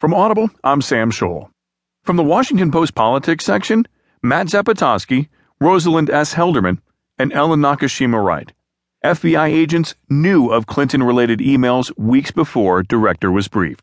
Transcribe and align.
From 0.00 0.14
Audible, 0.14 0.48
I'm 0.62 0.80
Sam 0.80 1.10
Scholl. 1.10 1.50
From 2.04 2.14
the 2.14 2.22
Washington 2.22 2.70
Post 2.70 2.94
Politics 2.94 3.44
section, 3.44 3.84
Matt 4.22 4.46
Zapotosky, 4.46 5.26
Rosalind 5.60 6.08
S. 6.08 6.34
Helderman, 6.34 6.78
and 7.18 7.32
Ellen 7.32 7.58
Nakashima 7.58 8.24
write. 8.24 8.52
FBI 9.04 9.48
agents 9.48 9.96
knew 10.08 10.50
of 10.50 10.66
Clinton 10.68 11.02
related 11.02 11.40
emails 11.40 11.90
weeks 11.98 12.30
before 12.30 12.84
Director 12.84 13.32
was 13.32 13.48
briefed. 13.48 13.82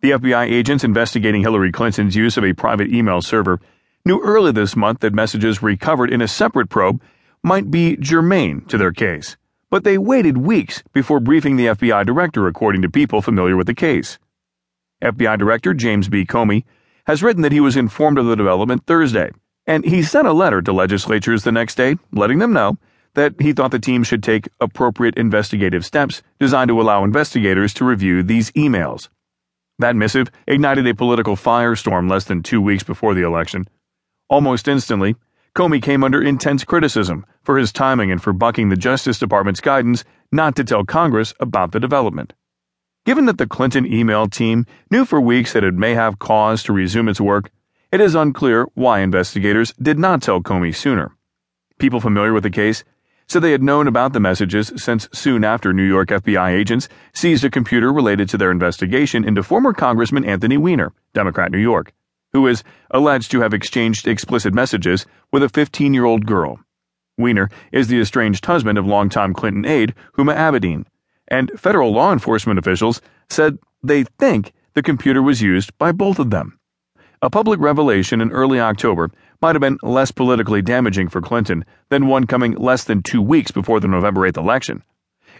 The 0.00 0.12
FBI 0.12 0.50
agents 0.50 0.82
investigating 0.82 1.42
Hillary 1.42 1.70
Clinton's 1.70 2.16
use 2.16 2.38
of 2.38 2.44
a 2.44 2.54
private 2.54 2.88
email 2.88 3.20
server 3.20 3.60
knew 4.06 4.22
early 4.22 4.50
this 4.50 4.74
month 4.74 5.00
that 5.00 5.12
messages 5.12 5.62
recovered 5.62 6.10
in 6.10 6.22
a 6.22 6.28
separate 6.28 6.70
probe 6.70 7.02
might 7.42 7.70
be 7.70 7.98
germane 7.98 8.62
to 8.68 8.78
their 8.78 8.92
case 8.92 9.36
but 9.70 9.84
they 9.84 9.98
waited 9.98 10.38
weeks 10.38 10.82
before 10.92 11.20
briefing 11.20 11.56
the 11.56 11.66
FBI 11.66 12.06
director, 12.06 12.46
according 12.46 12.82
to 12.82 12.90
people 12.90 13.22
familiar 13.22 13.56
with 13.56 13.66
the 13.66 13.74
case. 13.74 14.18
FBI 15.02 15.38
Director 15.38 15.74
James 15.74 16.08
B. 16.08 16.24
Comey 16.24 16.64
has 17.06 17.22
written 17.22 17.42
that 17.42 17.52
he 17.52 17.60
was 17.60 17.76
informed 17.76 18.18
of 18.18 18.26
the 18.26 18.36
development 18.36 18.86
Thursday, 18.86 19.30
and 19.66 19.84
he 19.84 20.02
sent 20.02 20.26
a 20.26 20.32
letter 20.32 20.62
to 20.62 20.72
legislatures 20.72 21.44
the 21.44 21.52
next 21.52 21.74
day, 21.74 21.96
letting 22.12 22.38
them 22.38 22.52
know 22.52 22.78
that 23.14 23.34
he 23.40 23.52
thought 23.52 23.70
the 23.70 23.78
team 23.78 24.02
should 24.02 24.22
take 24.22 24.48
appropriate 24.60 25.16
investigative 25.16 25.84
steps 25.84 26.22
designed 26.38 26.68
to 26.68 26.80
allow 26.80 27.02
investigators 27.02 27.74
to 27.74 27.84
review 27.84 28.22
these 28.22 28.50
emails. 28.52 29.08
That 29.78 29.96
missive 29.96 30.30
ignited 30.46 30.86
a 30.86 30.94
political 30.94 31.36
firestorm 31.36 32.10
less 32.10 32.24
than 32.24 32.42
two 32.42 32.60
weeks 32.60 32.82
before 32.82 33.14
the 33.14 33.22
election. 33.22 33.66
Almost 34.28 34.68
instantly, 34.68 35.16
Comey 35.56 35.80
came 35.80 36.04
under 36.04 36.22
intense 36.22 36.64
criticism 36.64 37.24
for 37.42 37.56
his 37.56 37.72
timing 37.72 38.12
and 38.12 38.22
for 38.22 38.34
bucking 38.34 38.68
the 38.68 38.76
Justice 38.76 39.18
Department's 39.18 39.62
guidance 39.62 40.04
not 40.30 40.54
to 40.54 40.64
tell 40.64 40.84
Congress 40.84 41.32
about 41.40 41.72
the 41.72 41.80
development. 41.80 42.34
Given 43.06 43.24
that 43.24 43.38
the 43.38 43.46
Clinton 43.46 43.90
email 43.90 44.26
team 44.26 44.66
knew 44.90 45.06
for 45.06 45.18
weeks 45.18 45.54
that 45.54 45.64
it 45.64 45.72
may 45.72 45.94
have 45.94 46.18
cause 46.18 46.62
to 46.64 46.74
resume 46.74 47.08
its 47.08 47.22
work, 47.22 47.50
it 47.90 48.02
is 48.02 48.14
unclear 48.14 48.66
why 48.74 49.00
investigators 49.00 49.72
did 49.80 49.98
not 49.98 50.20
tell 50.20 50.42
Comey 50.42 50.76
sooner. 50.76 51.16
People 51.78 52.00
familiar 52.00 52.34
with 52.34 52.42
the 52.42 52.50
case 52.50 52.84
said 53.26 53.40
they 53.40 53.52
had 53.52 53.62
known 53.62 53.88
about 53.88 54.12
the 54.12 54.20
messages 54.20 54.70
since 54.76 55.08
soon 55.14 55.42
after 55.42 55.72
New 55.72 55.88
York 55.88 56.10
FBI 56.10 56.50
agents 56.50 56.86
seized 57.14 57.46
a 57.46 57.50
computer 57.50 57.90
related 57.90 58.28
to 58.28 58.36
their 58.36 58.50
investigation 58.50 59.24
into 59.24 59.42
former 59.42 59.72
Congressman 59.72 60.26
Anthony 60.26 60.58
Weiner, 60.58 60.92
Democrat 61.14 61.50
New 61.50 61.56
York 61.56 61.94
who 62.36 62.46
is 62.46 62.62
alleged 62.90 63.30
to 63.30 63.40
have 63.40 63.54
exchanged 63.54 64.06
explicit 64.06 64.52
messages 64.52 65.06
with 65.32 65.42
a 65.42 65.48
15 65.48 65.94
year 65.94 66.04
old 66.04 66.26
girl. 66.26 66.60
Weiner 67.16 67.48
is 67.72 67.88
the 67.88 67.98
estranged 67.98 68.44
husband 68.44 68.76
of 68.76 68.86
longtime 68.86 69.32
Clinton 69.32 69.64
aide 69.64 69.94
Huma 70.18 70.36
Abedin, 70.36 70.84
and 71.28 71.50
federal 71.56 71.92
law 71.92 72.12
enforcement 72.12 72.58
officials 72.58 73.00
said 73.30 73.58
they 73.82 74.04
think 74.04 74.52
the 74.74 74.82
computer 74.82 75.22
was 75.22 75.40
used 75.40 75.72
by 75.78 75.92
both 75.92 76.18
of 76.18 76.28
them. 76.28 76.58
A 77.22 77.30
public 77.30 77.58
revelation 77.58 78.20
in 78.20 78.30
early 78.32 78.60
October 78.60 79.10
might 79.40 79.54
have 79.54 79.62
been 79.62 79.78
less 79.82 80.10
politically 80.10 80.60
damaging 80.60 81.08
for 81.08 81.22
Clinton 81.22 81.64
than 81.88 82.06
one 82.06 82.26
coming 82.26 82.52
less 82.52 82.84
than 82.84 83.02
two 83.02 83.22
weeks 83.22 83.50
before 83.50 83.80
the 83.80 83.88
November 83.88 84.30
8th 84.30 84.36
election. 84.36 84.82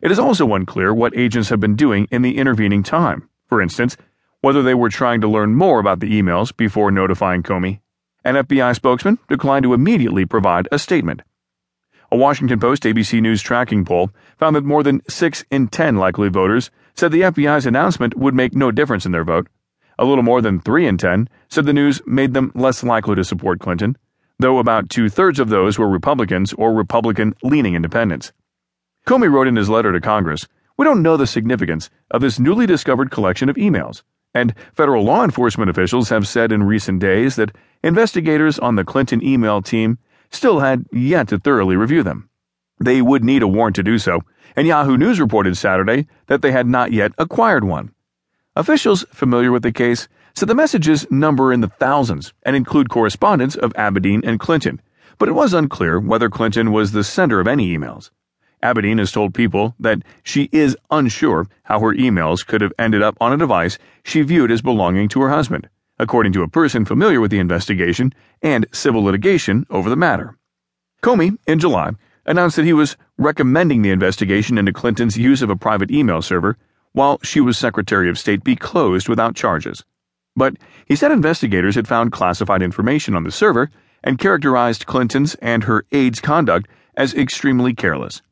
It 0.00 0.10
is 0.10 0.18
also 0.18 0.54
unclear 0.54 0.94
what 0.94 1.14
agents 1.14 1.50
have 1.50 1.60
been 1.60 1.76
doing 1.76 2.08
in 2.10 2.22
the 2.22 2.38
intervening 2.38 2.82
time. 2.82 3.28
For 3.50 3.60
instance, 3.60 3.98
whether 4.40 4.62
they 4.62 4.74
were 4.74 4.88
trying 4.88 5.20
to 5.20 5.28
learn 5.28 5.54
more 5.54 5.80
about 5.80 6.00
the 6.00 6.20
emails 6.20 6.56
before 6.56 6.90
notifying 6.90 7.42
Comey. 7.42 7.80
An 8.24 8.34
FBI 8.34 8.74
spokesman 8.74 9.18
declined 9.28 9.62
to 9.64 9.74
immediately 9.74 10.24
provide 10.24 10.68
a 10.70 10.78
statement. 10.78 11.22
A 12.12 12.16
Washington 12.16 12.60
Post 12.60 12.84
ABC 12.84 13.20
News 13.20 13.42
tracking 13.42 13.84
poll 13.84 14.10
found 14.38 14.54
that 14.54 14.64
more 14.64 14.82
than 14.82 15.02
6 15.08 15.44
in 15.50 15.68
10 15.68 15.96
likely 15.96 16.28
voters 16.28 16.70
said 16.94 17.12
the 17.12 17.22
FBI's 17.22 17.66
announcement 17.66 18.16
would 18.16 18.34
make 18.34 18.54
no 18.54 18.70
difference 18.70 19.06
in 19.06 19.12
their 19.12 19.24
vote. 19.24 19.48
A 19.98 20.04
little 20.04 20.22
more 20.22 20.40
than 20.40 20.60
3 20.60 20.86
in 20.86 20.98
10 20.98 21.28
said 21.48 21.66
the 21.66 21.72
news 21.72 22.00
made 22.06 22.34
them 22.34 22.52
less 22.54 22.84
likely 22.84 23.16
to 23.16 23.24
support 23.24 23.60
Clinton, 23.60 23.96
though 24.38 24.58
about 24.58 24.90
two 24.90 25.08
thirds 25.08 25.40
of 25.40 25.48
those 25.48 25.78
were 25.78 25.88
Republicans 25.88 26.52
or 26.52 26.72
Republican 26.72 27.34
leaning 27.42 27.74
independents. 27.74 28.32
Comey 29.06 29.30
wrote 29.30 29.48
in 29.48 29.56
his 29.56 29.68
letter 29.68 29.92
to 29.92 30.00
Congress 30.00 30.46
We 30.76 30.84
don't 30.84 31.02
know 31.02 31.16
the 31.16 31.26
significance 31.26 31.90
of 32.10 32.20
this 32.20 32.38
newly 32.38 32.66
discovered 32.66 33.10
collection 33.10 33.48
of 33.48 33.56
emails 33.56 34.02
and 34.36 34.54
federal 34.74 35.02
law 35.02 35.24
enforcement 35.24 35.70
officials 35.70 36.10
have 36.10 36.28
said 36.28 36.52
in 36.52 36.62
recent 36.62 37.00
days 37.00 37.36
that 37.36 37.56
investigators 37.82 38.58
on 38.58 38.74
the 38.74 38.84
Clinton 38.84 39.24
email 39.24 39.62
team 39.62 39.98
still 40.30 40.60
had 40.60 40.84
yet 40.92 41.28
to 41.28 41.38
thoroughly 41.38 41.74
review 41.74 42.02
them. 42.02 42.28
They 42.78 43.00
would 43.00 43.24
need 43.24 43.42
a 43.42 43.48
warrant 43.48 43.76
to 43.76 43.82
do 43.82 43.98
so, 43.98 44.20
and 44.54 44.66
Yahoo 44.66 44.98
News 44.98 45.18
reported 45.20 45.56
Saturday 45.56 46.06
that 46.26 46.42
they 46.42 46.52
had 46.52 46.66
not 46.66 46.92
yet 46.92 47.12
acquired 47.16 47.64
one. 47.64 47.94
Officials 48.54 49.06
familiar 49.10 49.50
with 49.50 49.62
the 49.62 49.72
case 49.72 50.06
said 50.34 50.48
the 50.48 50.54
messages 50.54 51.10
number 51.10 51.50
in 51.50 51.62
the 51.62 51.68
thousands 51.68 52.34
and 52.42 52.54
include 52.54 52.90
correspondence 52.90 53.56
of 53.56 53.72
Abedin 53.72 54.20
and 54.22 54.38
Clinton, 54.38 54.82
but 55.16 55.30
it 55.30 55.32
was 55.32 55.54
unclear 55.54 55.98
whether 55.98 56.28
Clinton 56.28 56.72
was 56.72 56.92
the 56.92 57.04
sender 57.04 57.40
of 57.40 57.48
any 57.48 57.74
emails. 57.74 58.10
Abedin 58.62 58.98
has 58.98 59.12
told 59.12 59.34
people 59.34 59.74
that 59.78 60.02
she 60.22 60.48
is 60.52 60.76
unsure 60.90 61.46
how 61.64 61.80
her 61.80 61.94
emails 61.94 62.46
could 62.46 62.60
have 62.60 62.72
ended 62.78 63.02
up 63.02 63.16
on 63.20 63.32
a 63.32 63.36
device 63.36 63.78
she 64.02 64.22
viewed 64.22 64.50
as 64.50 64.62
belonging 64.62 65.08
to 65.08 65.20
her 65.20 65.28
husband, 65.28 65.68
according 65.98 66.32
to 66.32 66.42
a 66.42 66.48
person 66.48 66.84
familiar 66.84 67.20
with 67.20 67.30
the 67.30 67.38
investigation 67.38 68.12
and 68.42 68.66
civil 68.72 69.04
litigation 69.04 69.66
over 69.70 69.90
the 69.90 69.96
matter. 69.96 70.36
Comey, 71.02 71.36
in 71.46 71.58
July, 71.58 71.92
announced 72.24 72.56
that 72.56 72.64
he 72.64 72.72
was 72.72 72.96
recommending 73.18 73.82
the 73.82 73.90
investigation 73.90 74.58
into 74.58 74.72
Clinton's 74.72 75.16
use 75.16 75.42
of 75.42 75.50
a 75.50 75.56
private 75.56 75.90
email 75.90 76.22
server 76.22 76.56
while 76.92 77.18
she 77.22 77.40
was 77.40 77.58
Secretary 77.58 78.08
of 78.08 78.18
State 78.18 78.42
be 78.42 78.56
closed 78.56 79.08
without 79.08 79.36
charges. 79.36 79.84
But 80.34 80.56
he 80.86 80.96
said 80.96 81.12
investigators 81.12 81.74
had 81.74 81.86
found 81.86 82.12
classified 82.12 82.62
information 82.62 83.14
on 83.14 83.24
the 83.24 83.30
server 83.30 83.70
and 84.02 84.18
characterized 84.18 84.86
Clinton's 84.86 85.34
and 85.36 85.64
her 85.64 85.84
aide's 85.92 86.20
conduct 86.20 86.68
as 86.96 87.14
extremely 87.14 87.74
careless. 87.74 88.22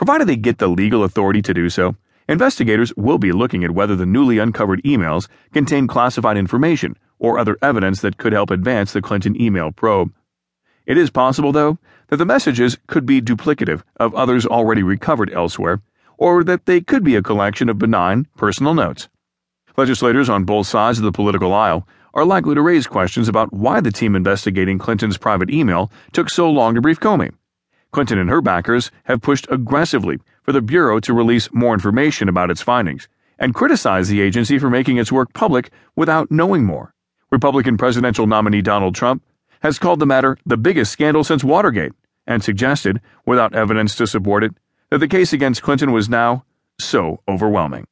Provided 0.00 0.28
they 0.28 0.36
get 0.36 0.56
the 0.56 0.66
legal 0.66 1.04
authority 1.04 1.42
to 1.42 1.52
do 1.52 1.68
so, 1.68 1.94
investigators 2.26 2.90
will 2.96 3.18
be 3.18 3.32
looking 3.32 3.64
at 3.64 3.72
whether 3.72 3.94
the 3.94 4.06
newly 4.06 4.38
uncovered 4.38 4.82
emails 4.82 5.28
contain 5.52 5.86
classified 5.86 6.38
information 6.38 6.96
or 7.18 7.38
other 7.38 7.58
evidence 7.60 8.00
that 8.00 8.16
could 8.16 8.32
help 8.32 8.50
advance 8.50 8.94
the 8.94 9.02
Clinton 9.02 9.38
email 9.38 9.70
probe. 9.70 10.10
It 10.86 10.96
is 10.96 11.10
possible, 11.10 11.52
though, 11.52 11.76
that 12.08 12.16
the 12.16 12.24
messages 12.24 12.78
could 12.86 13.04
be 13.04 13.20
duplicative 13.20 13.82
of 13.96 14.14
others 14.14 14.46
already 14.46 14.82
recovered 14.82 15.30
elsewhere, 15.34 15.82
or 16.16 16.44
that 16.44 16.64
they 16.64 16.80
could 16.80 17.04
be 17.04 17.16
a 17.16 17.22
collection 17.22 17.68
of 17.68 17.76
benign 17.76 18.26
personal 18.38 18.72
notes. 18.72 19.10
Legislators 19.76 20.30
on 20.30 20.44
both 20.44 20.66
sides 20.66 20.96
of 20.96 21.04
the 21.04 21.12
political 21.12 21.52
aisle 21.52 21.86
are 22.14 22.24
likely 22.24 22.54
to 22.54 22.62
raise 22.62 22.86
questions 22.86 23.28
about 23.28 23.52
why 23.52 23.80
the 23.82 23.92
team 23.92 24.16
investigating 24.16 24.78
Clinton's 24.78 25.18
private 25.18 25.50
email 25.50 25.92
took 26.14 26.30
so 26.30 26.48
long 26.48 26.74
to 26.74 26.80
brief 26.80 27.00
Comey. 27.00 27.32
Clinton 27.92 28.18
and 28.18 28.30
her 28.30 28.40
backers 28.40 28.90
have 29.04 29.20
pushed 29.20 29.46
aggressively 29.50 30.18
for 30.42 30.52
the 30.52 30.62
Bureau 30.62 31.00
to 31.00 31.12
release 31.12 31.52
more 31.52 31.74
information 31.74 32.28
about 32.28 32.50
its 32.50 32.62
findings 32.62 33.08
and 33.38 33.54
criticized 33.54 34.10
the 34.10 34.20
agency 34.20 34.58
for 34.58 34.70
making 34.70 34.98
its 34.98 35.10
work 35.10 35.32
public 35.32 35.70
without 35.96 36.30
knowing 36.30 36.64
more. 36.64 36.94
Republican 37.30 37.76
presidential 37.76 38.26
nominee 38.26 38.62
Donald 38.62 38.94
Trump 38.94 39.22
has 39.60 39.78
called 39.78 39.98
the 40.00 40.06
matter 40.06 40.36
the 40.46 40.56
biggest 40.56 40.92
scandal 40.92 41.24
since 41.24 41.42
Watergate 41.44 41.92
and 42.26 42.44
suggested, 42.44 43.00
without 43.26 43.54
evidence 43.54 43.94
to 43.96 44.06
support 44.06 44.44
it, 44.44 44.54
that 44.90 44.98
the 44.98 45.08
case 45.08 45.32
against 45.32 45.62
Clinton 45.62 45.92
was 45.92 46.08
now 46.08 46.44
so 46.78 47.20
overwhelming. 47.28 47.86